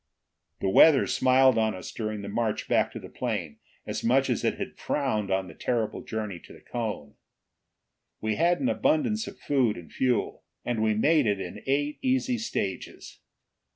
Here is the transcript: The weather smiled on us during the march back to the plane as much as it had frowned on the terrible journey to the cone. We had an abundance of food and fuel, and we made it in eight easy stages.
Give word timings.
The 0.61 0.69
weather 0.71 1.05
smiled 1.05 1.59
on 1.59 1.75
us 1.75 1.91
during 1.91 2.23
the 2.23 2.27
march 2.27 2.67
back 2.67 2.91
to 2.93 2.99
the 2.99 3.07
plane 3.07 3.59
as 3.85 4.03
much 4.03 4.31
as 4.31 4.43
it 4.43 4.57
had 4.57 4.79
frowned 4.79 5.29
on 5.29 5.47
the 5.47 5.53
terrible 5.53 6.01
journey 6.03 6.39
to 6.39 6.53
the 6.53 6.59
cone. 6.59 7.13
We 8.19 8.33
had 8.33 8.59
an 8.59 8.67
abundance 8.69 9.27
of 9.27 9.37
food 9.39 9.77
and 9.77 9.91
fuel, 9.93 10.43
and 10.65 10.81
we 10.81 10.95
made 10.95 11.27
it 11.27 11.39
in 11.39 11.61
eight 11.67 11.99
easy 12.01 12.39
stages. 12.39 13.19